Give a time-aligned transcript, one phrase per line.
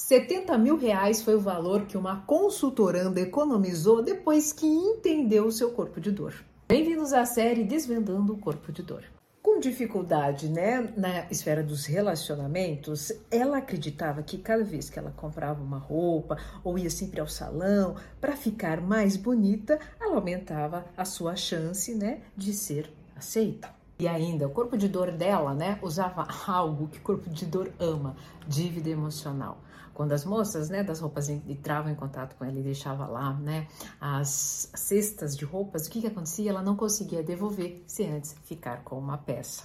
[0.00, 5.72] 70 mil reais foi o valor que uma consultoranda economizou depois que entendeu o seu
[5.72, 6.34] corpo de dor.
[6.66, 9.04] Bem-vindos à série Desvendando o Corpo de Dor.
[9.42, 15.62] Com dificuldade né, na esfera dos relacionamentos, ela acreditava que cada vez que ela comprava
[15.62, 21.36] uma roupa ou ia sempre ao salão para ficar mais bonita, ela aumentava a sua
[21.36, 23.79] chance né, de ser aceita.
[24.00, 27.70] E ainda, o corpo de dor dela, né, usava algo que o corpo de dor
[27.78, 28.16] ama,
[28.48, 29.58] dívida emocional.
[29.92, 33.68] Quando as moças, né, das roupas entravam em contato com ela e deixava lá, né,
[34.00, 36.48] as cestas de roupas, o que que acontecia?
[36.48, 39.64] Ela não conseguia devolver se antes ficar com uma peça.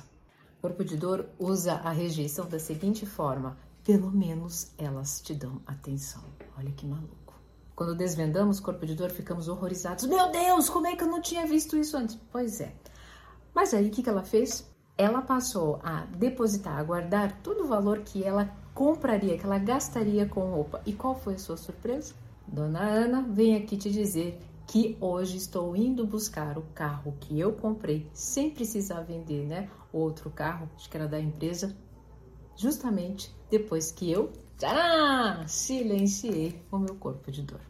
[0.57, 5.61] O corpo de dor usa a rejeição da seguinte forma: pelo menos elas te dão
[5.65, 6.25] atenção.
[6.57, 7.33] Olha que maluco.
[7.73, 10.05] Quando desvendamos o corpo de dor, ficamos horrorizados.
[10.05, 12.19] Meu Deus, como é que eu não tinha visto isso antes?
[12.29, 12.73] Pois é.
[13.55, 14.69] Mas aí o que, ela fez?
[14.97, 20.27] Ela passou a depositar, a guardar todo o valor que ela compraria, que ela gastaria
[20.27, 20.81] com roupa.
[20.85, 22.13] E qual foi a sua surpresa?
[22.45, 27.53] Dona Ana vem aqui te dizer que hoje estou indo buscar o carro que eu
[27.53, 29.69] comprei sem precisar vender, né?
[29.93, 31.73] Outro carro, acho que era da empresa,
[32.57, 37.61] justamente depois que eu ah, silenciei o meu corpo de dor.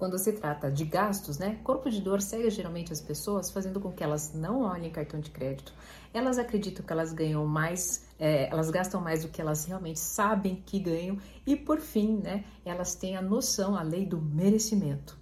[0.00, 1.60] Quando se trata de gastos, né?
[1.62, 5.28] Corpo de dor cega geralmente as pessoas, fazendo com que elas não olhem cartão de
[5.30, 5.74] crédito.
[6.14, 10.56] Elas acreditam que elas ganham mais, é, elas gastam mais do que elas realmente sabem
[10.64, 11.18] que ganham.
[11.46, 12.46] E por fim, né?
[12.64, 15.18] Elas têm a noção, a lei do merecimento.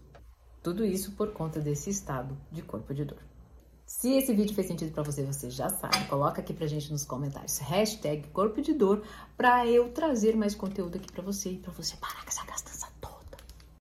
[0.63, 3.19] Tudo isso por conta desse estado de corpo de dor.
[3.85, 6.05] Se esse vídeo fez sentido para você, você já sabe.
[6.09, 7.59] Coloca aqui pra gente nos comentários.
[7.59, 9.03] Hashtag corpo de dor
[9.37, 12.98] para eu trazer mais conteúdo aqui para você e para você parar com essa gastança.